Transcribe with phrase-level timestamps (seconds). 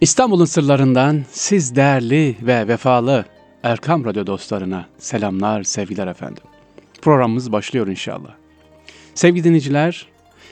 [0.00, 3.24] İstanbul'un sırlarından siz değerli ve vefalı
[3.62, 6.42] Erkam Radyo dostlarına selamlar, sevgiler efendim.
[7.02, 8.34] Programımız başlıyor inşallah.
[9.14, 10.06] Sevgili dinleyiciler,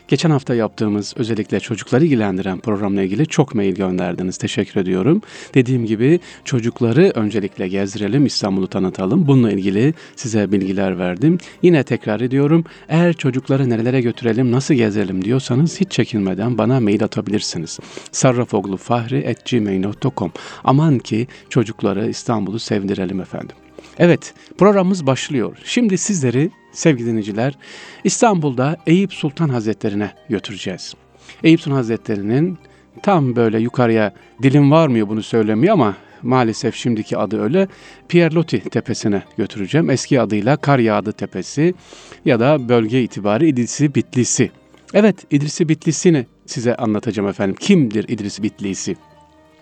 [0.09, 4.37] Geçen hafta yaptığımız özellikle çocukları ilgilendiren programla ilgili çok mail gönderdiniz.
[4.37, 5.23] Teşekkür ediyorum.
[5.55, 9.27] Dediğim gibi çocukları öncelikle gezdirelim, İstanbul'u tanıtalım.
[9.27, 11.39] Bununla ilgili size bilgiler verdim.
[11.63, 12.65] Yine tekrar ediyorum.
[12.89, 17.79] Eğer çocukları nerelere götürelim, nasıl gezelim diyorsanız hiç çekinmeden bana mail atabilirsiniz.
[18.13, 20.33] sarrafoglufahri.gmail.com
[20.65, 23.57] Aman ki çocukları İstanbul'u sevdirelim efendim.
[23.99, 25.57] Evet, programımız başlıyor.
[25.65, 27.55] Şimdi sizleri sevgili dinleyiciler
[28.05, 30.95] İstanbul'da Eyüp Sultan Hazretleri'ne götüreceğiz.
[31.45, 32.59] Eyüp Sultan Hazretleri'nin
[33.03, 37.69] tam böyle yukarıya dilim varmıyor bunu söylemiyor ama maalesef şimdiki adı öyle
[38.09, 39.91] Pierlotti Tepesi'ne götüreceğim.
[39.91, 41.75] Eski adıyla Kar Yağdı Tepesi
[42.25, 44.51] ya da bölge itibarı İdrisi Bitlisi.
[44.95, 47.57] Evet İdrisi Bitlisi'ni size anlatacağım efendim.
[47.61, 48.97] Kimdir İdrisi Bitlisi?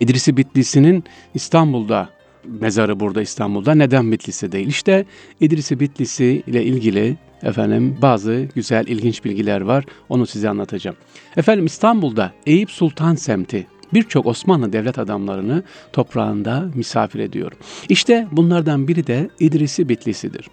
[0.00, 1.04] İdrisi Bitlisi'nin
[1.34, 2.08] İstanbul'da
[2.45, 3.75] mezarı burada İstanbul'da.
[3.75, 4.66] Neden Bitlis'te değil?
[4.66, 5.05] İşte
[5.41, 9.84] İdrisi Bitlisi ile ilgili efendim bazı güzel ilginç bilgiler var.
[10.08, 10.97] Onu size anlatacağım.
[11.36, 17.53] Efendim İstanbul'da Eyüp Sultan semti birçok Osmanlı devlet adamlarını toprağında misafir ediyor.
[17.89, 20.48] İşte bunlardan biri de İdrisi Bitlisi'dir.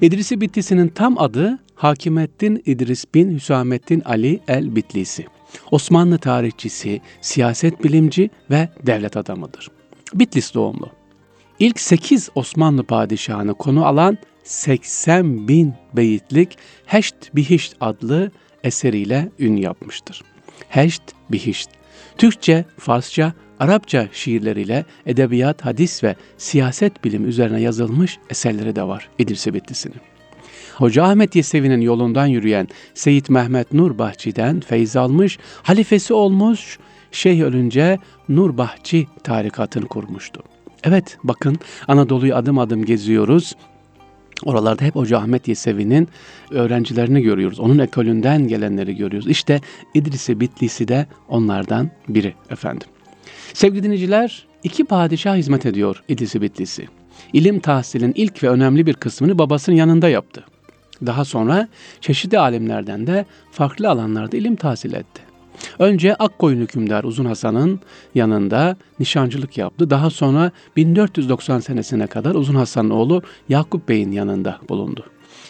[0.00, 5.26] İdrisi Bitlisi'nin tam adı Hakimettin İdris bin Hüsamettin Ali el Bitlisi.
[5.70, 9.68] Osmanlı tarihçisi, siyaset bilimci ve devlet adamıdır.
[10.14, 10.99] Bitlis doğumlu.
[11.60, 18.30] İlk 8 Osmanlı padişahını konu alan 80 bin beyitlik Heşt Bihişt adlı
[18.64, 20.22] eseriyle ün yapmıştır.
[20.68, 21.70] Heşt Bihişt,
[22.18, 29.54] Türkçe, Farsça, Arapça şiirleriyle edebiyat, hadis ve siyaset bilim üzerine yazılmış eserleri de var İdris-i
[29.54, 30.00] Bitlisi'nin.
[30.76, 36.78] Hoca Ahmet Yesevi'nin yolundan yürüyen Seyit Mehmet Nur Bahçi'den feyz almış, halifesi olmuş,
[37.12, 40.42] şeyh ölünce Nur Bahçi tarikatını kurmuştu.
[40.84, 41.56] Evet bakın
[41.88, 43.56] Anadolu'yu adım adım geziyoruz.
[44.44, 46.08] Oralarda hep Hoca Ahmet Yesevi'nin
[46.50, 47.60] öğrencilerini görüyoruz.
[47.60, 49.28] Onun ekolünden gelenleri görüyoruz.
[49.28, 49.60] İşte
[49.94, 52.88] İdrisi Bitlisi de onlardan biri efendim.
[53.54, 56.88] Sevgili dinleyiciler, iki padişah hizmet ediyor İdrisi Bitlisi.
[57.32, 60.44] İlim tahsilin ilk ve önemli bir kısmını babasının yanında yaptı.
[61.06, 61.68] Daha sonra
[62.00, 65.29] çeşitli alimlerden de farklı alanlarda ilim tahsil etti.
[65.78, 67.80] Önce Akkoyun hükümdar Uzun Hasan'ın
[68.14, 69.90] yanında nişancılık yaptı.
[69.90, 75.04] Daha sonra 1490 senesine kadar Uzun Hasan'ın oğlu Yakup Bey'in yanında bulundu.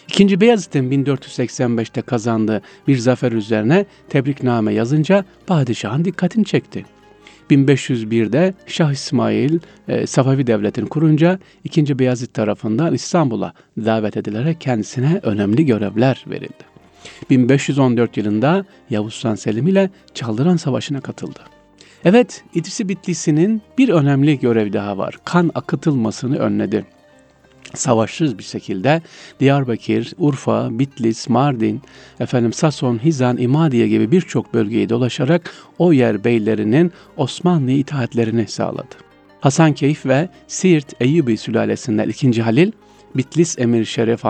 [0.07, 6.85] İkinci Beyazıt'ın 1485'te kazandığı bir zafer üzerine tebrikname yazınca padişahın dikkatini çekti.
[7.51, 11.99] 1501'de Şah İsmail e, Safavi Devleti'ni kurunca 2.
[11.99, 16.70] Beyazıt tarafından İstanbul'a davet edilerek kendisine önemli görevler verildi.
[17.29, 21.39] 1514 yılında Yavuz Sultan Selim ile Çaldıran Savaşı'na katıldı.
[22.05, 25.17] Evet, İdrisi Bitlisi'nin bir önemli görev daha var.
[25.25, 26.85] Kan akıtılmasını önledi.
[27.73, 29.01] Savaşsız bir şekilde
[29.39, 31.81] Diyarbakır, Urfa, Bitlis, Mardin,
[32.19, 38.95] efendim Sason, Hizan, İmadiye gibi birçok bölgeyi dolaşarak o yer beylerinin Osmanlı itaatlerini sağladı.
[39.41, 42.41] Hasan Keyif ve Siirt Eyyubi sülalesinden 2.
[42.41, 42.71] Halil
[43.15, 44.23] Bitlis Emir Şeref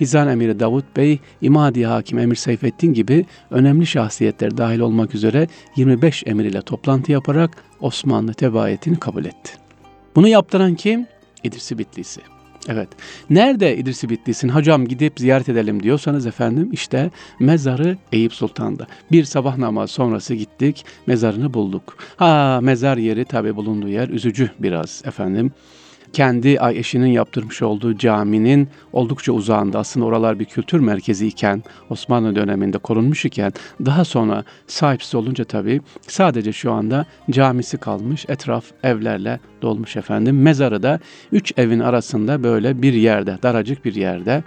[0.00, 6.22] Hizan Emiri Davut Bey, İmadi Hakim Emir Seyfettin gibi önemli şahsiyetler dahil olmak üzere 25
[6.26, 7.50] emir ile toplantı yaparak
[7.80, 9.52] Osmanlı tebaiyetini kabul etti.
[10.16, 11.06] Bunu yaptıran kim?
[11.44, 12.20] İdrisi Bitlisi.
[12.68, 12.88] Evet.
[13.30, 18.86] Nerede İdrisi Bitlis'in hocam gidip ziyaret edelim diyorsanız efendim işte mezarı Eyüp Sultan'da.
[19.12, 21.96] Bir sabah namazı sonrası gittik mezarını bulduk.
[22.16, 25.52] Ha mezar yeri tabi bulunduğu yer üzücü biraz efendim
[26.12, 32.36] kendi ay eşinin yaptırmış olduğu caminin oldukça uzağında aslında oralar bir kültür merkezi iken Osmanlı
[32.36, 33.52] döneminde korunmuş iken
[33.86, 40.42] daha sonra sahipsiz olunca tabii sadece şu anda camisi kalmış etraf evlerle dolmuş efendim.
[40.42, 41.00] Mezarı da
[41.32, 44.42] üç evin arasında böyle bir yerde daracık bir yerde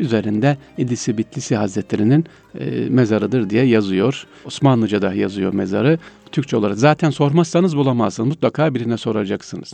[0.00, 2.24] üzerinde İdlisi Bitlisi Hazretleri'nin
[2.58, 4.26] e, mezarıdır diye yazıyor.
[4.44, 5.98] Osmanlıca'da yazıyor mezarı.
[6.32, 6.78] Türkçe olarak.
[6.78, 8.28] Zaten sormazsanız bulamazsınız.
[8.28, 9.72] Mutlaka birine soracaksınız.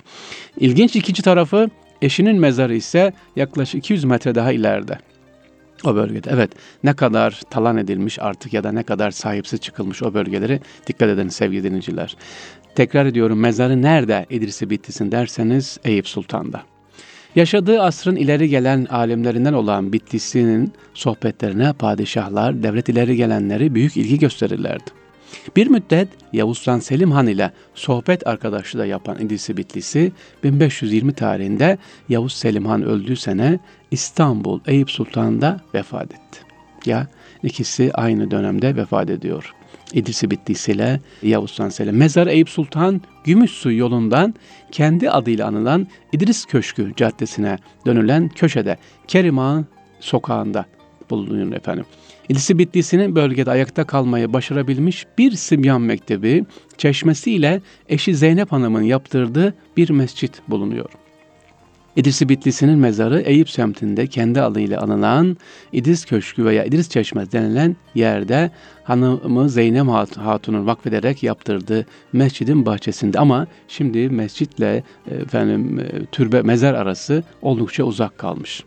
[0.61, 1.71] İlginç ikinci tarafı
[2.03, 4.99] eşinin mezarı ise yaklaşık 200 metre daha ileride.
[5.85, 6.31] O bölgede.
[6.33, 6.51] Evet
[6.85, 11.29] ne kadar talan edilmiş artık ya da ne kadar sahipsiz çıkılmış o bölgeleri dikkat edin
[11.29, 12.17] sevgili dinleyiciler.
[12.75, 16.76] Tekrar ediyorum mezarı nerede İdrisi Bitlis'in derseniz Eyüp Sultan'da.
[17.37, 24.91] Yaşadığı asrın ileri gelen alimlerinden olan Bitlisi'nin sohbetlerine padişahlar, devlet ileri gelenleri büyük ilgi gösterirlerdi.
[25.57, 30.13] Bir müddet Yavuz Sultan Selim Han ile sohbet arkadaşlığı da yapan İdrisi Bitlisi
[30.45, 31.79] 1520 tarihinde
[32.09, 33.59] Yavuz Selim Han öldüğü sene
[33.91, 36.41] İstanbul Eyüp Sultan'da vefat etti.
[36.87, 37.07] Ya
[37.43, 39.56] ikisi aynı dönemde vefat ediyor.
[39.93, 44.35] İdrisi Bittisi'yle Yavuz Sultan Mezar Eyüp Sultan Gümüşsu yolundan
[44.73, 48.77] kendi adıyla anılan İdris Köşkü Caddesi'ne dönülen köşede
[49.09, 49.39] Kerim
[50.01, 50.65] sokağında
[51.11, 51.85] bulunuyor efendim.
[52.29, 56.45] İdrisi Bittisi'nin bölgede ayakta kalmayı başarabilmiş bir Simyan Mektebi,
[56.79, 60.91] çeşmesiyle eşi Zeynep Hanım'ın yaptırdığı bir mescit bulunuyor.
[61.97, 65.37] İdris Bitlisi'nin mezarı Eyüp semtinde kendi adıyla anılan
[65.73, 68.51] İdris Köşkü veya İdris Çeşmez denilen yerde
[68.85, 77.85] hanımı Zeynep Hatun'un vakfederek yaptırdığı mescidin bahçesinde ama şimdi mescitle efendim türbe mezar arası oldukça
[77.85, 78.65] uzak kalmış.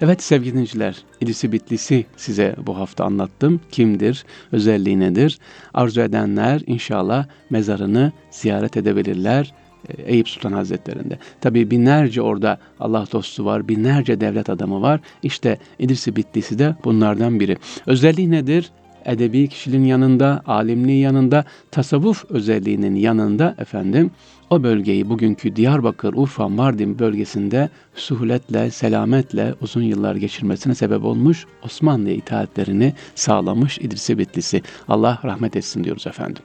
[0.00, 3.60] Evet sevgili dinleyiciler, İdrisi Bitlisi size bu hafta anlattım.
[3.70, 5.38] Kimdir, özelliği nedir?
[5.74, 9.63] Arzu edenler inşallah mezarını ziyaret edebilirler e,
[10.06, 11.18] Eyüp Sultan Hazretleri'nde.
[11.40, 15.00] Tabi binlerce orada Allah dostu var, binlerce devlet adamı var.
[15.22, 17.56] İşte İdris-i Bitlisi de bunlardan biri.
[17.86, 18.70] Özelliği nedir?
[19.04, 24.10] Edebi kişiliğin yanında, alimliği yanında, tasavvuf özelliğinin yanında efendim
[24.50, 32.14] o bölgeyi bugünkü Diyarbakır, Urfa, Mardin bölgesinde suhuletle, selametle uzun yıllar geçirmesine sebep olmuş, Osmanlı'ya
[32.14, 34.62] itaatlerini sağlamış İdris-i Bitlisi.
[34.88, 36.42] Allah rahmet etsin diyoruz efendim.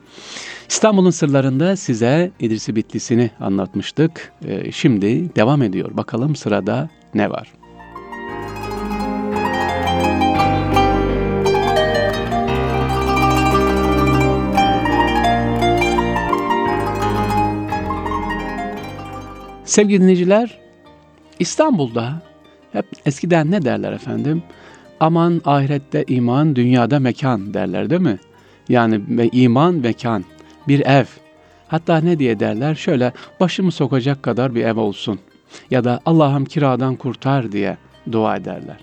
[0.69, 4.33] İstanbul'un sırlarında size İdris-i Bitlisini anlatmıştık.
[4.45, 5.97] Ee, şimdi devam ediyor.
[5.97, 7.58] Bakalım sırada ne var?
[19.69, 20.59] Sevgili dinleyiciler,
[21.39, 22.21] İstanbul'da
[22.71, 24.43] hep eskiden ne derler efendim?
[24.99, 28.19] Aman ahirette iman, dünyada mekan derler değil mi?
[28.69, 29.01] Yani
[29.31, 30.25] iman mekan,
[30.67, 31.05] bir ev.
[31.67, 32.75] Hatta ne diye derler?
[32.75, 35.19] Şöyle başımı sokacak kadar bir ev olsun.
[35.71, 37.77] Ya da Allah'ım kiradan kurtar diye
[38.11, 38.77] dua ederler.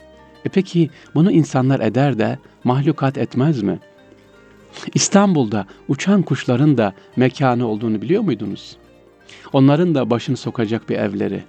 [0.45, 3.79] E peki bunu insanlar eder de mahlukat etmez mi?
[4.95, 8.77] İstanbul'da uçan kuşların da mekanı olduğunu biliyor muydunuz?
[9.53, 11.45] Onların da başını sokacak bir evleri.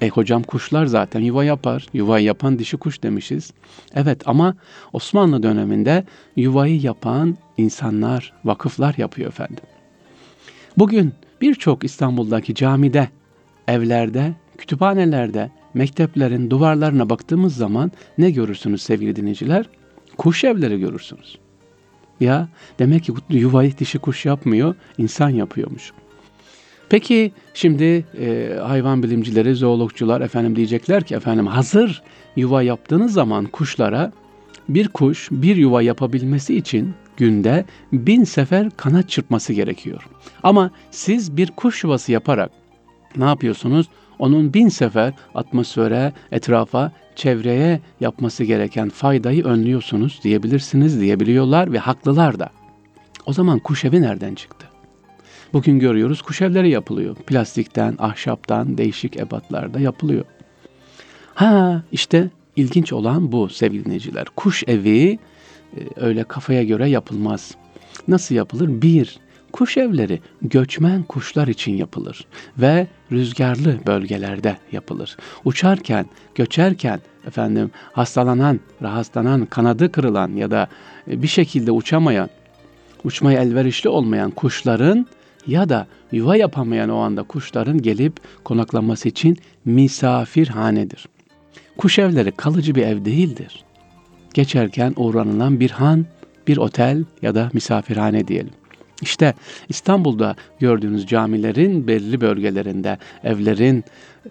[0.00, 1.86] E hocam kuşlar zaten yuva yapar.
[1.92, 3.52] Yuva yapan dişi kuş demişiz.
[3.94, 4.56] Evet ama
[4.92, 6.04] Osmanlı döneminde
[6.36, 9.64] yuvayı yapan insanlar, vakıflar yapıyor efendim.
[10.78, 13.08] Bugün birçok İstanbul'daki camide,
[13.68, 19.66] evlerde, kütüphanelerde, mekteplerin duvarlarına baktığımız zaman ne görürsünüz sevgili dinleyiciler?
[20.16, 21.38] Kuş evleri görürsünüz.
[22.20, 22.48] Ya
[22.78, 25.92] demek ki yuvayı dişi kuş yapmıyor, insan yapıyormuş.
[26.88, 32.02] Peki şimdi e, hayvan bilimcileri, zoologcular efendim diyecekler ki efendim hazır
[32.36, 34.12] yuva yaptığınız zaman kuşlara
[34.68, 40.08] bir kuş bir yuva yapabilmesi için günde bin sefer kanat çırpması gerekiyor.
[40.42, 42.50] Ama siz bir kuş yuvası yaparak
[43.16, 43.86] ne yapıyorsunuz?
[44.18, 52.50] Onun bin sefer atmosfere, etrafa, çevreye yapması gereken faydayı önlüyorsunuz diyebilirsiniz diyebiliyorlar ve haklılar da.
[53.26, 54.65] O zaman kuş evi nereden çıktı?
[55.52, 57.14] Bugün görüyoruz kuş evleri yapılıyor.
[57.14, 60.24] Plastikten, ahşaptan, değişik ebatlarda yapılıyor.
[61.34, 64.26] Ha işte ilginç olan bu sevgili dinleyiciler.
[64.36, 65.18] Kuş evi
[65.76, 67.54] e, öyle kafaya göre yapılmaz.
[68.08, 68.82] Nasıl yapılır?
[68.82, 69.18] Bir,
[69.52, 72.26] kuş evleri göçmen kuşlar için yapılır
[72.58, 75.16] ve rüzgarlı bölgelerde yapılır.
[75.44, 80.68] Uçarken, göçerken efendim hastalanan, rahatsızlanan, kanadı kırılan ya da
[81.10, 82.30] e, bir şekilde uçamayan,
[83.04, 85.06] uçmaya elverişli olmayan kuşların
[85.46, 91.08] ya da yuva yapamayan o anda kuşların gelip konaklaması için misafirhanedir.
[91.76, 93.64] Kuş evleri kalıcı bir ev değildir.
[94.34, 96.06] Geçerken uğranılan bir han,
[96.48, 98.52] bir otel ya da misafirhane diyelim.
[99.02, 99.34] İşte
[99.68, 103.84] İstanbul'da gördüğünüz camilerin belli bölgelerinde, evlerin,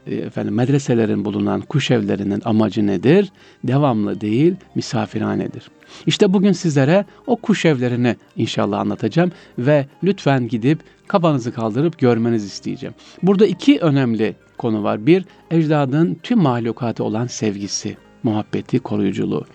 [0.07, 3.31] e, efendim medreselerin bulunan kuş evlerinin amacı nedir?
[3.63, 5.63] Devamlı değil, misafirhanedir.
[6.05, 12.95] İşte bugün sizlere o kuş evlerini inşallah anlatacağım ve lütfen gidip kafanızı kaldırıp görmenizi isteyeceğim.
[13.24, 15.05] Burada iki önemli konu var.
[15.05, 19.45] Bir, ecdadın tüm mahlukatı olan sevgisi, muhabbeti, koruyuculuğu.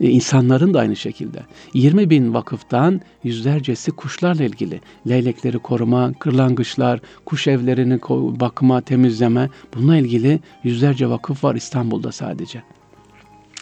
[0.00, 1.38] E, insanların da aynı şekilde.
[1.74, 4.80] 20 bin vakıftan yüzlercesi kuşlarla ilgili.
[5.08, 8.00] Leylekleri koruma, kırlangıçlar, kuş evlerini
[8.40, 9.50] bakma, temizleme.
[9.74, 12.62] Bununla ilgili yüzlerce vakıf var İstanbul'da sadece.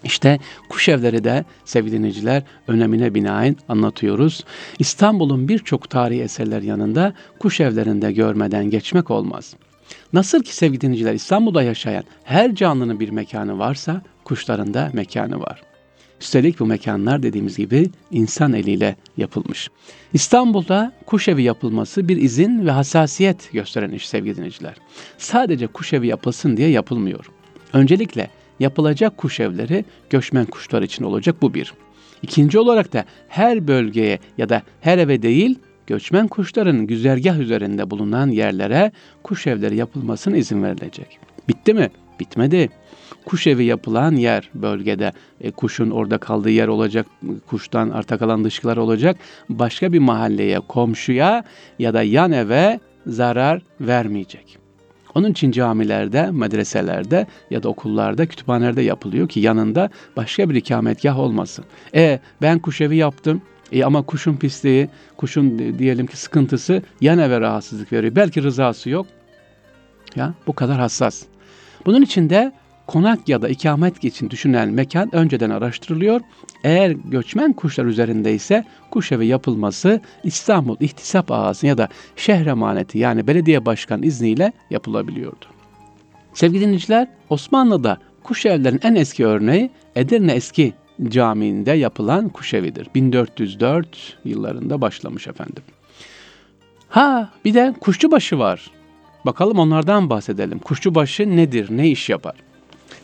[0.05, 4.45] İşte kuş evleri de sevgili dinleyiciler önemine binaen anlatıyoruz.
[4.79, 9.57] İstanbul'un birçok tarihi eserler yanında kuş evlerinde görmeden geçmek olmaz.
[10.13, 15.68] Nasıl ki sevgili dinleyiciler İstanbul'da yaşayan her canlının bir mekanı varsa kuşların da mekanı var.
[16.21, 19.69] Üstelik bu mekanlar dediğimiz gibi insan eliyle yapılmış.
[20.13, 24.75] İstanbul'da kuş evi yapılması bir izin ve hassasiyet gösteren iş sevgili dinleyiciler.
[25.19, 27.27] Sadece kuş evi yapılsın diye yapılmıyor.
[27.73, 31.75] Öncelikle yapılacak kuş evleri göçmen kuşlar için olacak bu bir.
[32.23, 38.29] İkinci olarak da her bölgeye ya da her eve değil göçmen kuşların güzergah üzerinde bulunan
[38.29, 41.19] yerlere kuş evleri yapılmasına izin verilecek.
[41.49, 41.91] Bitti mi?
[42.21, 42.69] Bitmedi.
[43.29, 47.07] Kuş evi yapılan yer bölgede e, kuşun orada kaldığı yer olacak,
[47.47, 49.17] kuştan arta kalan dışkılar olacak.
[49.49, 51.45] Başka bir mahalleye, komşuya
[51.79, 54.59] ya da yan eve zarar vermeyecek.
[55.15, 61.65] Onun için camilerde, medreselerde ya da okullarda, kütüphanelerde yapılıyor ki yanında başka bir ikametgah olmasın.
[61.95, 63.43] E ben kuş evi yaptım.
[63.73, 68.17] E ama kuşun pisliği, kuşun diyelim ki sıkıntısı yan eve rahatsızlık veriyor.
[68.17, 69.07] Belki rızası yok.
[70.17, 71.23] Ya bu kadar hassas.
[71.87, 72.53] Bunun için de
[72.89, 76.21] konak ya da ikamet için düşünülen mekan önceden araştırılıyor.
[76.65, 82.99] Eğer göçmen kuşlar üzerinde ise kuş evi yapılması İstanbul İhtisap Ağası ya da şehre şehremaneti
[82.99, 85.45] yani belediye başkan izniyle yapılabiliyordu.
[86.35, 90.73] Sevgili dinleyiciler Osmanlı'da kuş evlerinin en eski örneği Edirne Eski
[91.09, 92.89] Camii'nde yapılan kuş evidir.
[92.95, 95.63] 1404 yıllarında başlamış efendim.
[96.89, 98.71] Ha bir de kuşçubaşı var.
[99.27, 100.59] Bakalım onlardan bahsedelim.
[100.59, 102.35] Kuşçubaşı nedir, ne iş yapar?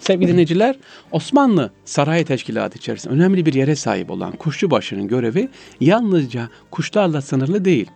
[0.01, 0.77] Sevgili dinleyiciler,
[1.13, 5.49] Osmanlı saray teşkilatı içerisinde önemli bir yere sahip olan kuşçubaşının görevi
[5.81, 7.91] yalnızca kuşlarla sınırlı değil.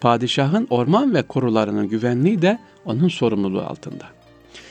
[0.00, 4.04] Padişahın orman ve korularının güvenliği de onun sorumluluğu altında.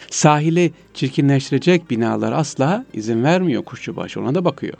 [0.09, 4.77] Sahili çirkinleştirecek binalar asla izin vermiyor kuşçubaşı, ona da bakıyor.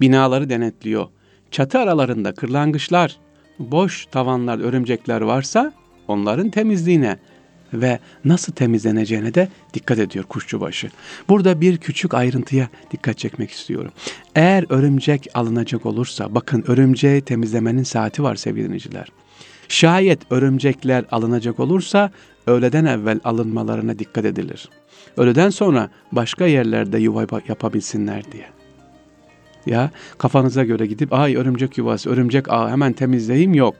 [0.00, 1.06] Binaları denetliyor.
[1.50, 3.16] Çatı aralarında kırlangıçlar,
[3.58, 5.72] boş tavanlar, örümcekler varsa
[6.08, 7.18] onların temizliğine,
[7.72, 10.90] ve nasıl temizleneceğine de dikkat ediyor kuşçubaşı.
[11.28, 13.92] Burada bir küçük ayrıntıya dikkat çekmek istiyorum.
[14.34, 19.08] Eğer örümcek alınacak olursa, bakın örümceği temizlemenin saati var sevgili dinleyiciler.
[19.68, 22.10] Şayet örümcekler alınacak olursa
[22.46, 24.68] öğleden evvel alınmalarına dikkat edilir.
[25.16, 28.46] Öğleden sonra başka yerlerde yuva yapabilsinler diye.
[29.66, 33.74] Ya kafanıza göre gidip ay örümcek yuvası, örümcek ağı hemen temizleyeyim yok.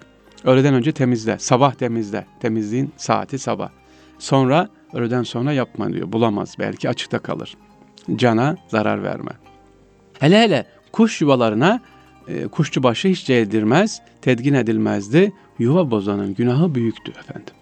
[0.45, 2.27] Öğleden önce temizle, sabah temizle.
[2.41, 3.69] Temizliğin saati sabah.
[4.19, 6.13] Sonra öğleden sonra yapma diyor.
[6.13, 7.57] Bulamaz belki açıkta kalır.
[8.17, 9.31] Cana zarar verme.
[10.21, 11.81] Hele hele kuş yuvalarına
[12.29, 15.33] e, kuşçu başı hiç değdirmez, tedgin edilmezdi.
[15.59, 17.55] Yuva bozanın günahı büyüktü efendim.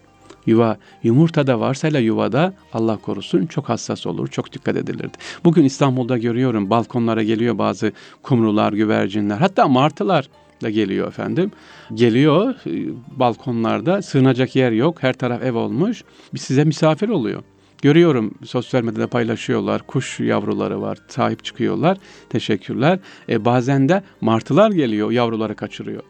[0.45, 5.17] Yuva yumurta da varsa ile yuvada Allah korusun çok hassas olur, çok dikkat edilirdi.
[5.43, 7.91] Bugün İstanbul'da görüyorum balkonlara geliyor bazı
[8.23, 10.29] kumrular, güvercinler, hatta martılar
[10.61, 11.51] da geliyor efendim.
[11.93, 15.03] Geliyor e, balkonlarda sığınacak yer yok.
[15.03, 16.03] Her taraf ev olmuş.
[16.33, 17.43] Bir size misafir oluyor.
[17.81, 19.81] Görüyorum sosyal medyada paylaşıyorlar.
[19.87, 20.97] Kuş yavruları var.
[21.07, 21.97] Sahip çıkıyorlar.
[22.29, 22.99] Teşekkürler.
[23.29, 25.11] E, bazen de martılar geliyor.
[25.11, 26.03] Yavruları kaçırıyor.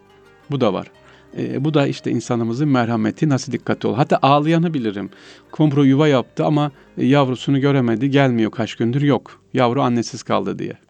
[0.52, 0.88] Bu da var.
[1.38, 3.96] E, bu da işte insanımızın merhameti nasıl dikkatli ol.
[3.96, 5.10] Hatta ağlayanı bilirim.
[5.52, 8.10] Kumru yuva yaptı ama yavrusunu göremedi.
[8.10, 9.42] Gelmiyor kaç gündür yok.
[9.54, 10.87] Yavru annesiz kaldı diye.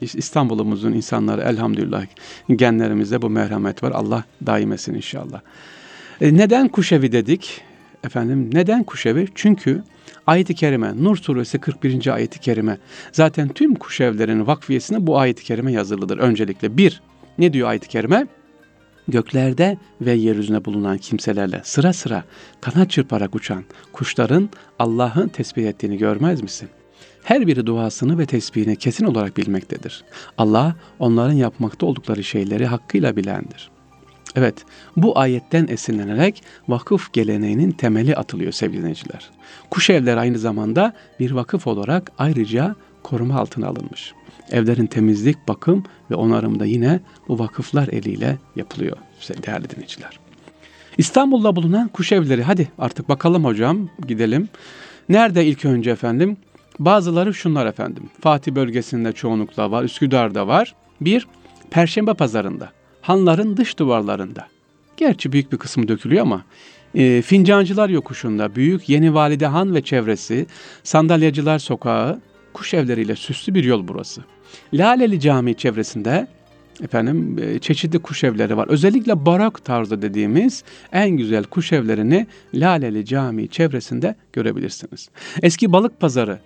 [0.00, 2.04] İstanbul'umuzun insanları elhamdülillah
[2.50, 3.92] genlerimizde bu merhamet var.
[3.92, 5.40] Allah daim etsin inşallah.
[6.20, 7.60] E, neden kuşevi dedik?
[8.04, 9.28] Efendim neden kuşevi?
[9.34, 9.82] Çünkü
[10.26, 12.14] ayet-i kerime Nur suresi 41.
[12.14, 12.78] ayet-i kerime
[13.12, 16.76] zaten tüm kuşevlerin vakfiyesine bu ayet-i kerime yazılıdır öncelikle.
[16.76, 17.02] Bir,
[17.38, 18.26] ne diyor ayet-i kerime?
[19.08, 22.24] Göklerde ve yeryüzünde bulunan kimselerle sıra sıra
[22.60, 26.68] kanat çırparak uçan kuşların Allah'ın tesbih ettiğini görmez misin?
[27.24, 30.04] Her biri duasını ve tesbihini kesin olarak bilmektedir.
[30.38, 33.70] Allah onların yapmakta oldukları şeyleri hakkıyla bilendir.
[34.36, 34.54] Evet,
[34.96, 39.30] bu ayetten esinlenerek vakıf geleneğinin temeli atılıyor sevgili dinleyiciler.
[39.70, 44.12] Kuş evler aynı zamanda bir vakıf olarak ayrıca koruma altına alınmış.
[44.50, 48.96] Evlerin temizlik, bakım ve onarımı da yine bu vakıflar eliyle yapılıyor
[49.46, 50.18] değerli dinleyiciler.
[50.98, 54.48] İstanbul'da bulunan kuş evleri hadi artık bakalım hocam gidelim.
[55.08, 56.36] Nerede ilk önce efendim?
[56.80, 58.02] Bazıları şunlar efendim.
[58.20, 60.74] Fatih bölgesinde çoğunlukla var, Üsküdar'da var.
[61.00, 61.26] Bir,
[61.70, 64.46] Perşembe pazarında, hanların dış duvarlarında.
[64.96, 66.44] Gerçi büyük bir kısmı dökülüyor ama
[66.94, 70.46] e, Fincancılar yokuşunda büyük Yeni Valide Han ve çevresi,
[70.82, 72.20] Sandalyacılar sokağı,
[72.52, 74.24] kuş evleriyle süslü bir yol burası.
[74.74, 76.26] Laleli Camii çevresinde
[76.82, 78.68] efendim e, çeşitli kuş evleri var.
[78.68, 85.08] Özellikle barak tarzı dediğimiz en güzel kuş evlerini Laleli Camii çevresinde görebilirsiniz.
[85.42, 86.38] Eski balık pazarı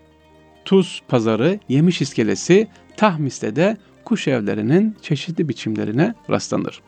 [0.64, 6.80] Tuz pazarı, yemiş iskelesi, Tahmis'te de kuş evlerinin çeşitli biçimlerine rastlanır.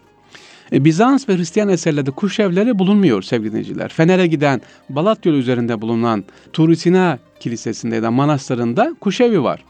[0.72, 3.88] E, Bizans ve Hristiyan eserlerde kuş evleri bulunmuyor sevgili dinleyiciler.
[3.88, 9.64] Fener'e giden Balat yolu üzerinde bulunan Turisina Kilisesi'nde ya da manastırında kuş evi var.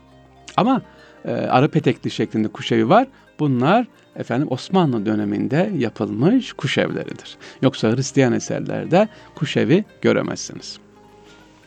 [0.57, 0.83] Ama
[1.25, 3.07] e, arı petekli şeklinde kuş evi var.
[3.39, 3.87] Bunlar
[4.17, 7.37] efendim Osmanlı döneminde yapılmış kuş evleridir.
[7.63, 10.79] Yoksa Hristiyan eserlerde kuş evi göremezsiniz.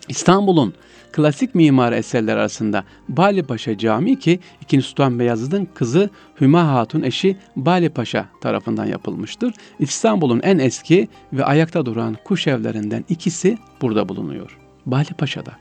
[0.09, 0.73] İstanbul'un
[1.11, 4.81] klasik mimari eserler arasında Bali Paşa Camii ki 2.
[4.81, 6.09] Sultan Beyazıt'ın kızı
[6.41, 9.53] Hüma Hatun eşi Bali Paşa tarafından yapılmıştır.
[9.79, 14.57] İstanbul'un en eski ve ayakta duran kuş evlerinden ikisi burada bulunuyor.
[14.85, 15.51] Bali Paşa'da.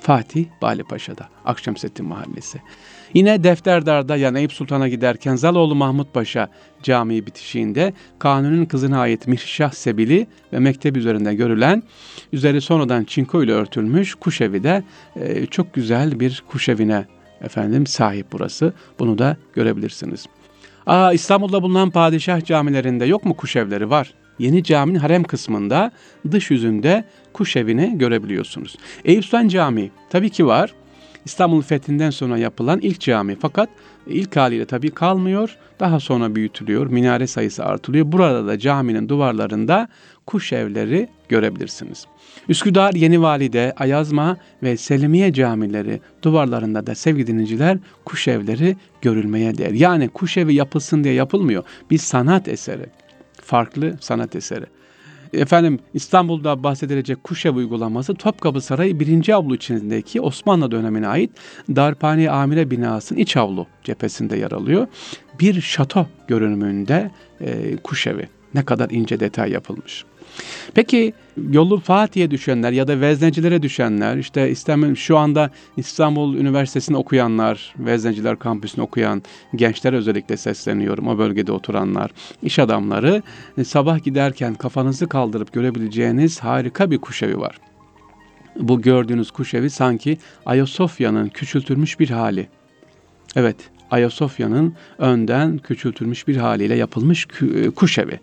[0.00, 1.28] Fatih Bali Paşa'da.
[1.44, 2.62] Akşemseddin Mahallesi.
[3.16, 6.48] Yine Defterdar'da yani Eyüp Sultan'a giderken Zaloğlu Mahmut Paşa
[6.82, 11.82] Camii bitişiğinde Kanuni'nin kızına ait Mirşah Sebili ve mektep üzerinde görülen
[12.32, 14.84] üzeri sonradan çinko ile örtülmüş kuş evi de
[15.16, 17.06] e, çok güzel bir kuş evine
[17.40, 18.72] efendim sahip burası.
[18.98, 20.26] Bunu da görebilirsiniz.
[20.86, 23.90] Aa, İstanbul'da bulunan padişah camilerinde yok mu kuş evleri?
[23.90, 24.14] Var.
[24.38, 25.90] Yeni caminin harem kısmında
[26.30, 28.76] dış yüzünde kuş evini görebiliyorsunuz.
[29.04, 30.74] Eyüp Sultan Camii tabii ki var.
[31.26, 33.68] İstanbul fethinden sonra yapılan ilk cami fakat
[34.06, 35.56] ilk haliyle tabii kalmıyor.
[35.80, 36.86] Daha sonra büyütülüyor.
[36.86, 38.12] Minare sayısı artılıyor.
[38.12, 39.88] Burada da caminin duvarlarında
[40.26, 42.06] kuş evleri görebilirsiniz.
[42.48, 49.70] Üsküdar, Yeni Valide, Ayazma ve Selimiye camileri duvarlarında da sevgili dinleyiciler kuş evleri görülmeye değer.
[49.70, 51.64] Yani kuş evi yapılsın diye yapılmıyor.
[51.90, 52.86] Bir sanat eseri.
[53.42, 54.66] Farklı sanat eseri.
[55.36, 59.28] Efendim İstanbul'da bahsedilecek Kuşev uygulaması Topkapı Sarayı 1.
[59.28, 61.30] avlu içindeki Osmanlı dönemine ait
[61.76, 64.86] Darphane Amire binasının iç avlu cephesinde yer alıyor.
[65.40, 68.28] Bir şato görünümünde e, Kuşevi.
[68.54, 70.04] Ne kadar ince detay yapılmış.
[70.74, 71.12] Peki
[71.50, 78.38] yolu Fatih'e düşenler ya da veznecilere düşenler, işte İstanbul, şu anda İstanbul Üniversitesi'nde okuyanlar, Vezneciler
[78.38, 79.22] Kampüsü'nde okuyan
[79.54, 81.08] gençler özellikle sesleniyorum.
[81.08, 82.10] O bölgede oturanlar,
[82.42, 83.22] iş adamları
[83.58, 87.58] e, sabah giderken kafanızı kaldırıp görebileceğiniz harika bir kuşevi var.
[88.60, 92.48] Bu gördüğünüz kuşevi sanki Ayasofya'nın küçültülmüş bir hali.
[93.36, 93.56] Evet,
[93.90, 98.20] Ayasofya'nın önden küçültülmüş bir haliyle yapılmış e, kuşevi.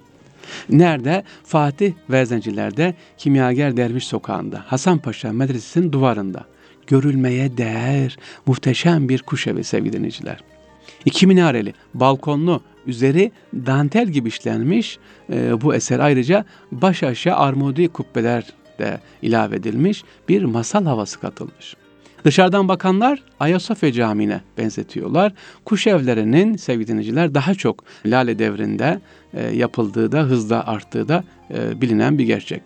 [0.70, 1.24] Nerede?
[1.44, 6.46] Fatih Verzenciler'de Kimyager Derviş Sokağı'nda, Hasanpaşa Medresesi'nin duvarında.
[6.88, 10.40] Görülmeye değer muhteşem bir kuş evi sevgili dinleyiciler.
[11.06, 14.98] İki minareli, balkonlu, üzeri dantel gibi işlenmiş
[15.34, 21.76] e, bu eser ayrıca baş aşağı armudi kubbeler de ilave edilmiş bir masal havası katılmış.
[22.26, 25.34] Dışarıdan bakanlar Ayasofya Camii'ne benzetiyorlar.
[25.66, 29.02] Kuş evlerinin sevgili dinleyiciler daha çok Lale devrinde
[29.34, 32.62] e, yapıldığı da hızla arttığı da e, bilinen bir gerçek.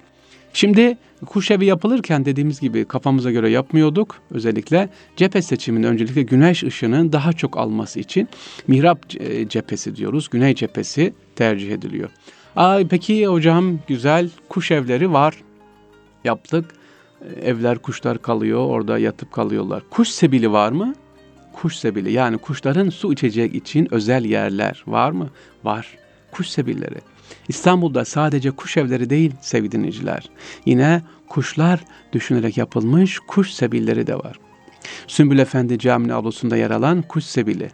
[0.53, 4.15] Şimdi kuş evi yapılırken dediğimiz gibi kafamıza göre yapmıyorduk.
[4.31, 8.27] Özellikle cephe seçiminin öncelikle güneş ışığının daha çok alması için
[8.67, 10.29] mihrap e, cephesi diyoruz.
[10.29, 12.09] Güney cephesi tercih ediliyor.
[12.55, 15.35] Aa, peki hocam güzel kuş evleri var.
[16.23, 16.65] Yaptık.
[17.41, 19.83] Evler kuşlar kalıyor orada yatıp kalıyorlar.
[19.89, 20.95] Kuş sebili var mı?
[21.53, 25.29] Kuş sebili yani kuşların su içecek için özel yerler var mı?
[25.63, 25.97] Var
[26.31, 26.97] kuş sebilleri.
[27.47, 30.29] İstanbul'da sadece kuş evleri değil sevgili dinleyiciler.
[30.65, 31.79] Yine kuşlar
[32.13, 34.39] düşünerek yapılmış kuş sebilleri de var.
[35.07, 37.69] Sümbül Efendi Camii avlusunda yer alan kuş sebili.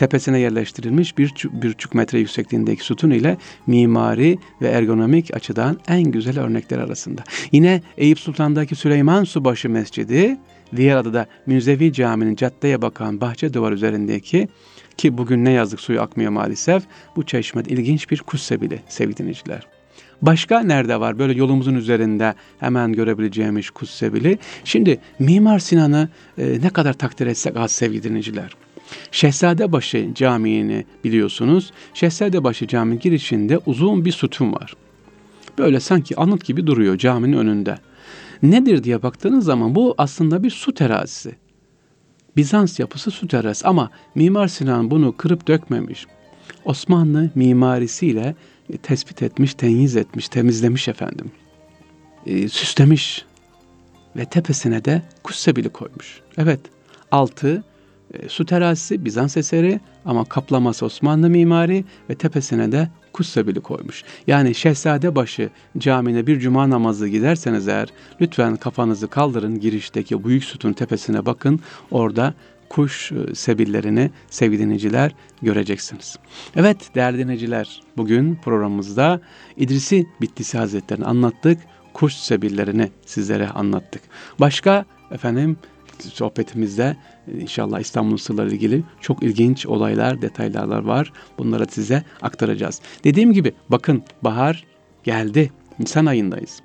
[0.00, 3.36] Tepesine yerleştirilmiş bir, bir buçuk metre yüksekliğindeki sütun ile
[3.66, 7.24] mimari ve ergonomik açıdan en güzel örnekler arasında.
[7.52, 10.36] Yine Eyüp Sultan'daki Süleyman Subaşı Mescidi,
[10.76, 14.48] diğer adı da Münzevi Camii'nin caddeye bakan bahçe duvar üzerindeki
[14.96, 16.82] ki bugün ne yazık suyu akmıyor maalesef.
[17.16, 19.66] Bu çeşme ilginç bir kusse bile sevgili dinleyiciler.
[20.22, 24.38] Başka nerede var böyle yolumuzun üzerinde hemen görebileceğimiz kussebili?
[24.64, 26.08] Şimdi Mimar Sinan'ı
[26.38, 28.56] e, ne kadar takdir etsek az sevgili dinleyiciler.
[29.12, 31.72] Şehzadebaşı Camii'ni biliyorsunuz.
[31.94, 34.74] Şehzadebaşı Camii girişinde uzun bir sütun var.
[35.58, 37.78] Böyle sanki anıt gibi duruyor caminin önünde.
[38.42, 41.34] Nedir diye baktığınız zaman bu aslında bir su terazisi.
[42.36, 46.06] Bizans yapısı su teras ama Mimar Sinan bunu kırıp dökmemiş.
[46.64, 48.34] Osmanlı mimarisiyle
[48.72, 51.30] e, tespit etmiş, tenyiz etmiş, temizlemiş efendim.
[52.26, 53.24] E, süslemiş
[54.16, 56.20] ve tepesine de kussebili koymuş.
[56.38, 56.60] Evet,
[57.10, 57.64] altı
[58.14, 64.04] e, su terazisi Bizans eseri ama kaplaması Osmanlı mimari ve tepesine de kussebili koymuş.
[64.26, 67.88] Yani Şehzadebaşı camine bir cuma namazı giderseniz eğer
[68.20, 71.60] lütfen kafanızı kaldırın girişteki büyük sütun tepesine bakın.
[71.90, 72.34] Orada
[72.68, 75.10] kuş e, sebillerini sevgili
[75.42, 76.16] göreceksiniz.
[76.56, 79.20] Evet değerli dinleyiciler bugün programımızda
[79.56, 81.58] İdrisi Bittisi Hazretlerini anlattık.
[81.92, 84.02] Kuş sebillerini sizlere anlattık.
[84.40, 85.56] Başka efendim
[85.98, 86.96] sohbetimizde
[87.40, 91.12] inşallah İstanbul sırları ilgili çok ilginç olaylar, detaylar var.
[91.38, 92.80] Bunları size aktaracağız.
[93.04, 94.64] Dediğim gibi bakın bahar
[95.04, 95.50] geldi.
[95.78, 96.60] Nisan ayındayız.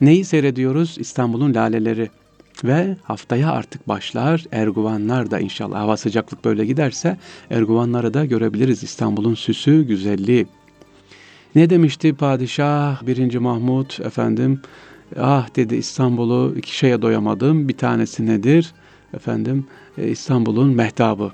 [0.00, 0.96] Neyi seyrediyoruz?
[0.98, 2.10] İstanbul'un laleleri.
[2.64, 7.18] Ve haftaya artık başlar Erguvanlar da inşallah hava sıcaklık böyle giderse
[7.50, 8.82] Erguvanları da görebiliriz.
[8.82, 10.46] İstanbul'un süsü, güzelliği.
[11.54, 13.36] Ne demişti padişah 1.
[13.36, 14.60] Mahmut efendim
[15.18, 17.68] Ah dedi İstanbul'u iki şeye doyamadım.
[17.68, 18.74] Bir tanesi nedir?
[19.14, 21.32] Efendim İstanbul'un mehtabı.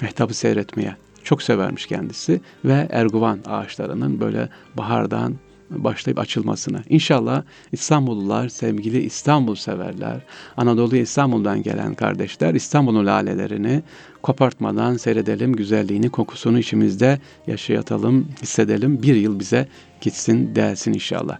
[0.00, 0.96] Mehtabı seyretmeye.
[1.24, 5.34] Çok severmiş kendisi ve erguvan ağaçlarının böyle bahardan
[5.70, 6.82] başlayıp açılmasını.
[6.88, 10.20] İnşallah İstanbullular, sevgili İstanbul severler,
[10.56, 13.82] Anadolu İstanbul'dan gelen kardeşler İstanbul'un lalelerini
[14.22, 19.02] kopartmadan seyredelim, güzelliğini, kokusunu içimizde yaşayatalım, hissedelim.
[19.02, 19.68] Bir yıl bize
[20.00, 21.38] gitsin, delsin inşallah.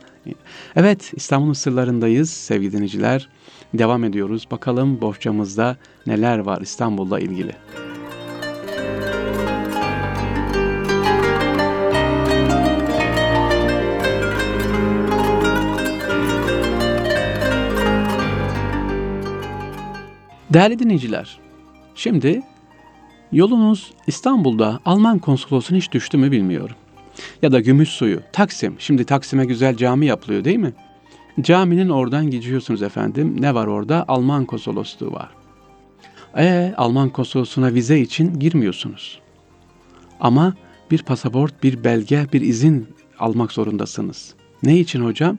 [0.77, 3.29] Evet, İstanbul'un sırlarındayız sevgili dinleyiciler.
[3.74, 4.46] Devam ediyoruz.
[4.50, 7.52] Bakalım bohçamızda neler var İstanbul'la ilgili.
[20.50, 21.38] Değerli dinleyiciler,
[21.94, 22.42] şimdi
[23.33, 26.76] yolunuz İstanbul'da Alman konsolosluğuna hiç düştü mü bilmiyorum.
[27.42, 28.76] Ya da gümüş suyu, Taksim.
[28.78, 30.72] Şimdi Taksim'e güzel cami yapılıyor değil mi?
[31.40, 33.37] Caminin oradan gidiyorsunuz efendim.
[33.40, 34.05] Ne var orada?
[34.09, 35.29] Alman konsolosluğu var.
[36.37, 39.21] E Alman konsolosluğuna vize için girmiyorsunuz.
[40.21, 40.55] Ama
[40.90, 42.88] bir pasaport, bir belge, bir izin
[43.19, 44.35] almak zorundasınız.
[44.62, 45.38] Ne için hocam?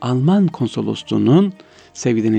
[0.00, 1.52] Alman konsolosluğunun
[1.94, 2.32] sevgili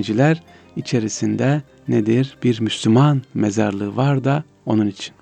[0.76, 2.38] içerisinde nedir?
[2.44, 5.16] Bir Müslüman mezarlığı var da onun için.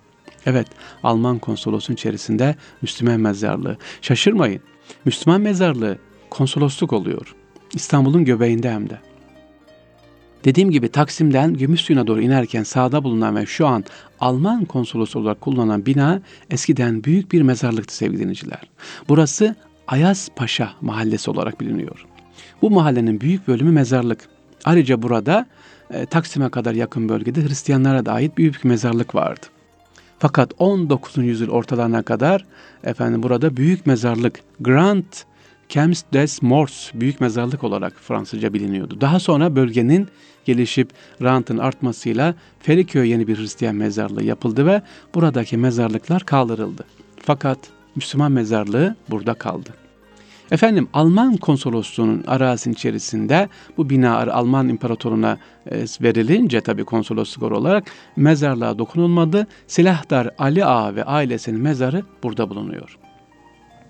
[0.46, 0.68] Evet,
[1.04, 3.78] Alman konsolosun içerisinde Müslüman mezarlığı.
[4.02, 4.62] Şaşırmayın.
[5.06, 5.98] Müslüman mezarlığı
[6.30, 7.36] konsolosluk oluyor.
[7.74, 9.00] İstanbul'un göbeğinde hem de.
[10.46, 13.84] Dediğim gibi Taksim'den Gümüşsuyu'na doğru inerken sağda bulunan ve şu an
[14.20, 18.62] Alman konsolosu olarak kullanılan bina eskiden büyük bir mezarlıktı sevgili dinleyiciler.
[19.10, 19.56] Burası
[19.88, 22.06] Ayaz Paşa mahallesi olarak biliniyor.
[22.62, 24.30] Bu mahallenin büyük bölümü mezarlık.
[24.66, 25.46] Ayrıca burada
[25.94, 29.46] e, Taksim'e kadar yakın bölgede Hristiyanlara da ait büyük bir mezarlık vardı.
[30.20, 31.18] Fakat 19.
[31.18, 32.46] yüzyıl ortalarına kadar
[32.84, 35.04] efendim burada büyük mezarlık Grand
[35.70, 39.02] Camps des Morts büyük mezarlık olarak Fransızca biliniyordu.
[39.02, 40.08] Daha sonra bölgenin
[40.46, 40.90] gelişip
[41.22, 44.82] rantın artmasıyla Feriköy yeni bir Hristiyan mezarlığı yapıldı ve
[45.16, 46.86] buradaki mezarlıklar kaldırıldı.
[47.22, 47.60] Fakat
[47.96, 49.70] Müslüman mezarlığı burada kaldı.
[50.52, 55.38] Efendim Alman konsolosluğunun arazinin içerisinde bu bina Alman imparatoruna
[55.72, 59.48] e, verilince tabi konsolosluk olarak mezarlığa dokunulmadı.
[59.68, 62.98] Silahdar Ali Ağa ve ailesinin mezarı burada bulunuyor.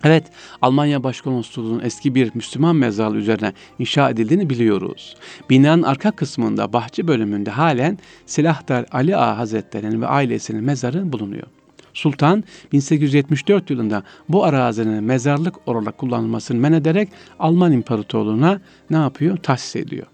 [0.03, 0.23] Evet,
[0.62, 5.15] Almanya Başkonsolosluğu'nun eski bir Müslüman mezarlığı üzerine inşa edildiğini biliyoruz.
[5.49, 11.47] Binanın arka kısmında bahçe bölümünde halen Silahdar Ali Ağa Hazretleri'nin ve ailesinin mezarı bulunuyor.
[11.93, 17.09] Sultan 1874 yılında bu arazinin mezarlık olarak kullanılmasını men ederek
[17.39, 19.38] Alman İmparatorluğu'na ne yapıyor?
[19.38, 20.07] Tahsis ediyor.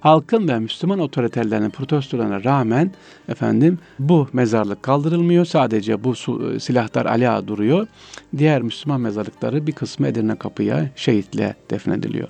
[0.00, 2.92] Halkın ve Müslüman otoriterlerinin protestolarına rağmen
[3.28, 5.44] efendim bu mezarlık kaldırılmıyor.
[5.44, 6.14] Sadece bu
[6.60, 7.86] silahlar ala duruyor.
[8.38, 12.28] Diğer Müslüman mezarlıkları bir kısmı Edirne Kapı'ya şehitle defnediliyor.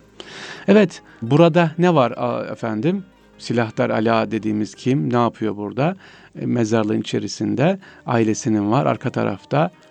[0.69, 2.13] Evet burada ne var
[2.53, 3.05] efendim?
[3.39, 5.13] Silahtar Ala dediğimiz kim?
[5.13, 5.97] Ne yapıyor burada?
[6.41, 8.87] E, mezarlığın içerisinde ailesinin var.
[8.87, 9.88] Arka tarafta e,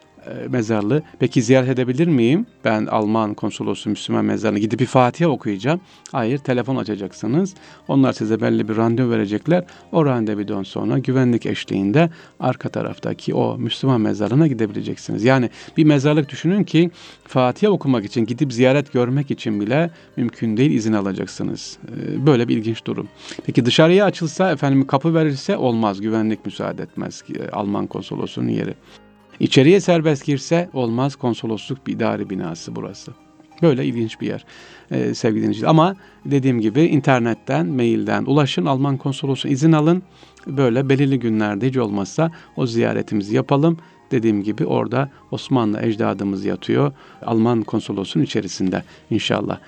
[0.49, 1.01] mezarlığı.
[1.19, 2.45] Peki ziyaret edebilir miyim?
[2.65, 5.81] Ben Alman konsolosu Müslüman mezarına gidip bir Fatiha okuyacağım.
[6.11, 7.53] Hayır, telefon açacaksınız.
[7.87, 9.63] Onlar size belli bir randevu verecekler.
[9.91, 12.09] O randevudan sonra güvenlik eşliğinde
[12.39, 15.23] arka taraftaki o Müslüman mezarına gidebileceksiniz.
[15.23, 16.91] Yani bir mezarlık düşünün ki
[17.27, 21.77] Fatiha okumak için, gidip ziyaret görmek için bile mümkün değil izin alacaksınız.
[21.87, 23.07] E, böyle bir ilginç durum.
[23.45, 26.01] Peki dışarıya açılsa efendim kapı verirse olmaz.
[26.01, 28.73] Güvenlik müsaade etmez e, Alman konsolosunun yeri.
[29.39, 33.11] İçeriye serbest girse olmaz konsolosluk bir idari binası burası.
[33.61, 34.45] Böyle ilginç bir yer
[34.91, 35.69] e, sevgili dinleyiciler.
[35.69, 35.95] Ama
[36.25, 38.65] dediğim gibi internetten, mailden ulaşın.
[38.65, 40.03] Alman konsolosu izin alın.
[40.47, 43.77] Böyle belirli günlerde hiç olmazsa o ziyaretimizi yapalım.
[44.11, 46.91] Dediğim gibi orada Osmanlı ecdadımız yatıyor.
[47.25, 49.59] Alman konsolosunun içerisinde inşallah.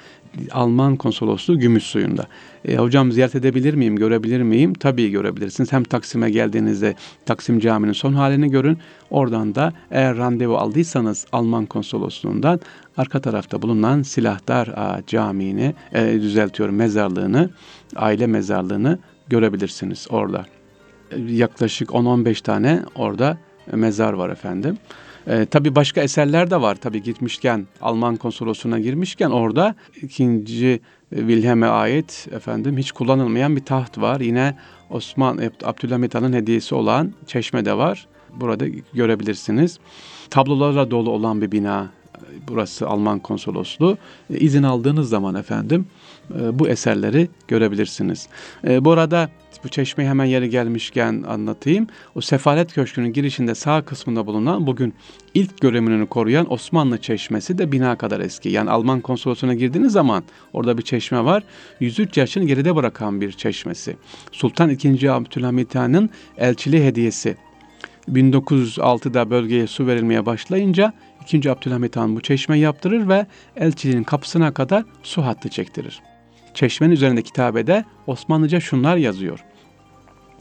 [0.52, 2.28] Alman konsolosluğu gümüş suyunda.
[2.66, 4.74] E, hocam ziyaret edebilir miyim, görebilir miyim?
[4.74, 5.74] Tabii görebilirsiniz.
[5.74, 8.78] Hem Taksim'e geldiğinizde Taksim Camii'nin son halini görün.
[9.10, 12.60] Oradan da eğer randevu aldıysanız Alman konsolosluğundan
[12.98, 17.50] arka tarafta bulunan Silahdar Ağa Camii'ni, e, düzeltiyorum mezarlığını,
[17.96, 20.46] aile mezarlığını görebilirsiniz orada.
[21.12, 23.38] E, yaklaşık 10-15 tane orada
[23.72, 24.78] mezar var efendim.
[25.28, 26.76] E, tabii başka eserler de var.
[26.76, 30.80] Tabii gitmişken Alman konsolosluğuna girmişken orada ikinci
[31.10, 34.20] Wilhelm'e ait efendim hiç kullanılmayan bir taht var.
[34.20, 34.56] Yine
[34.90, 38.08] Osman Abdülhamit Han'ın hediyesi olan çeşme de var.
[38.36, 39.80] Burada görebilirsiniz.
[40.30, 41.90] Tablolarla dolu olan bir bina
[42.48, 43.98] burası Alman konsolosluğu.
[44.34, 45.88] E, izin aldığınız zaman efendim
[46.40, 48.28] e, bu eserleri görebilirsiniz.
[48.68, 49.30] E, bu arada
[49.64, 51.88] bu çeşmeyi hemen yeri gelmişken anlatayım.
[52.16, 54.94] O Sefalet Köşkü'nün girişinde sağ kısmında bulunan bugün
[55.34, 58.50] ilk görevini koruyan Osmanlı Çeşmesi de bina kadar eski.
[58.50, 61.44] Yani Alman konsolosluğuna girdiğiniz zaman orada bir çeşme var.
[61.80, 63.98] 103 yaşını geride bırakan bir çeşmesi.
[64.32, 65.10] Sultan II.
[65.10, 67.38] Abdülhamit Han'ın elçili hediyesi.
[68.10, 71.52] 1906'da bölgeye su verilmeye başlayınca 2.
[71.52, 76.02] Abdülhamit Han bu çeşme yaptırır ve elçiliğin kapısına kadar su hattı çektirir.
[76.54, 79.46] Çeşmenin üzerinde kitabede Osmanlıca şunlar yazıyor.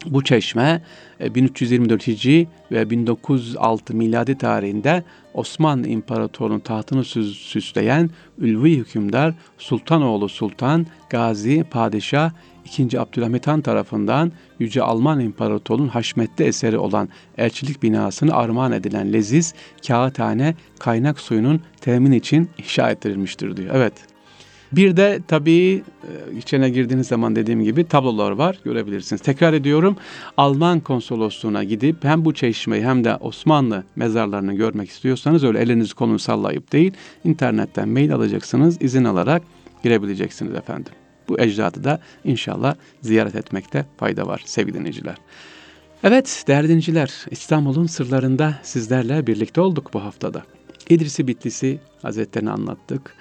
[0.06, 0.82] Bu çeşme
[1.20, 10.86] 1324 e, Hicri ve 1906 miladi tarihinde Osmanlı İmparatorluğu'nun tahtını süsleyen Ülvi hükümdar Sultanoğlu Sultan
[11.10, 12.30] Gazi Padişah
[12.64, 13.00] 2.
[13.00, 19.54] Abdülhamit Han tarafından Yüce Alman İmparatorluğu'nun haşmetli eseri olan elçilik binasını armağan edilen leziz
[19.86, 23.74] kağıthane kaynak suyunun temin için inşa ettirilmiştir diyor.
[23.74, 23.92] Evet
[24.72, 29.22] bir de tabii e, içine girdiğiniz zaman dediğim gibi tablolar var görebilirsiniz.
[29.22, 29.96] Tekrar ediyorum
[30.36, 36.18] Alman konsolosluğuna gidip hem bu çeşmeyi hem de Osmanlı mezarlarını görmek istiyorsanız öyle elinizi kolunu
[36.18, 36.92] sallayıp değil
[37.24, 39.42] internetten mail alacaksınız izin alarak
[39.82, 40.92] girebileceksiniz efendim.
[41.28, 45.16] Bu ecdadı da inşallah ziyaret etmekte fayda var sevgili dinleyiciler.
[46.04, 50.42] Evet değerli dinleyiciler İstanbul'un sırlarında sizlerle birlikte olduk bu haftada.
[50.88, 53.14] İdrisi Bitlisi Hazretlerini anlattık.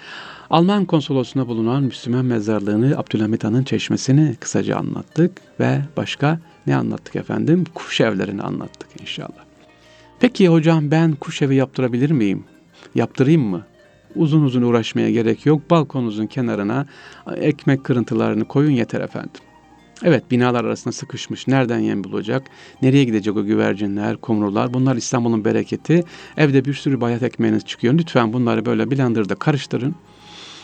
[0.50, 7.64] Alman konsolosluğunda bulunan Müslüman mezarlığını, Abdülhamit Han'ın çeşmesini kısaca anlattık ve başka ne anlattık efendim?
[7.74, 9.46] Kuş evlerini anlattık inşallah.
[10.20, 12.44] Peki hocam ben kuş evi yaptırabilir miyim?
[12.96, 13.66] Yaptırayım mı?
[14.16, 15.70] Uzun uzun uğraşmaya gerek yok.
[15.70, 16.86] Balkonunuzun kenarına
[17.36, 19.42] ekmek kırıntılarını koyun yeter efendim.
[20.04, 21.48] Evet binalar arasında sıkışmış.
[21.48, 22.44] Nereden yem bulacak?
[22.82, 24.74] Nereye gidecek o güvercinler, kumrular?
[24.74, 26.04] Bunlar İstanbul'un bereketi.
[26.38, 27.94] Evde bir sürü bayat ekmeğiniz çıkıyor.
[27.94, 29.96] Lütfen bunları böyle blenderda karıştırın.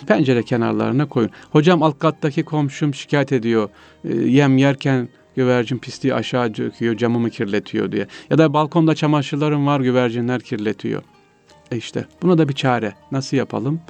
[0.06, 1.30] Pencere kenarlarına koyun.
[1.52, 3.70] Hocam alt kattaki komşum şikayet ediyor.
[4.06, 8.08] E, yem yerken güvercin pisliği aşağı döküyor, camımı kirletiyor diye.
[8.30, 11.02] Ya da balkonda çamaşırlarım var, güvercinler kirletiyor.
[11.72, 12.94] E işte buna da bir çare.
[13.12, 13.82] Nasıl yapalım?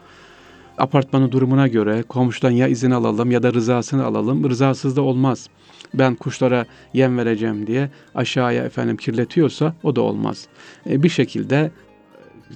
[0.77, 4.49] Apartmanın durumuna göre komşudan ya izin alalım ya da rızasını alalım.
[4.49, 5.49] Rızasız da olmaz.
[5.93, 10.47] Ben kuşlara yem vereceğim diye aşağıya efendim kirletiyorsa o da olmaz.
[10.89, 11.71] E, bir şekilde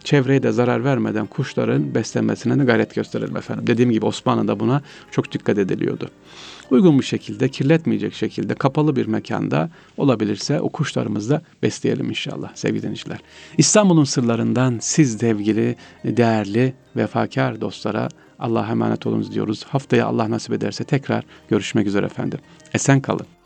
[0.03, 3.67] çevreye de zarar vermeden kuşların beslenmesine de gayret gösterelim efendim.
[3.67, 4.81] Dediğim gibi Osmanlı'da buna
[5.11, 6.09] çok dikkat ediliyordu.
[6.71, 12.81] Uygun bir şekilde, kirletmeyecek şekilde kapalı bir mekanda olabilirse o kuşlarımızı da besleyelim inşallah sevgili
[12.81, 13.19] dinleyiciler.
[13.57, 19.63] İstanbul'un sırlarından siz sevgili, değerli, vefakar dostlara Allah'a emanet olunuz diyoruz.
[19.63, 22.39] Haftaya Allah nasip ederse tekrar görüşmek üzere efendim.
[22.73, 23.36] Esen kalın.